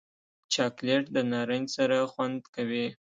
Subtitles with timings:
[0.53, 2.87] چاکلېټ د نارنج سره خوند کوي.